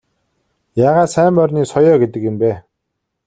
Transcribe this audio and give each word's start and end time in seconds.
Яагаад 0.87 1.11
сайн 1.15 1.31
морины 1.37 1.63
соёо 1.73 1.95
гэдэг 2.01 2.21
юм 2.29 2.35
бэ? 2.41 2.51